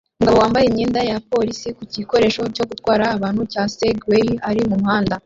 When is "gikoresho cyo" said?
1.95-2.65